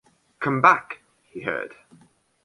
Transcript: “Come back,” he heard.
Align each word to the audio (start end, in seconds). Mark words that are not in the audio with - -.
“Come 0.39 0.61
back,” 0.61 1.03
he 1.29 1.41
heard. 1.41 1.75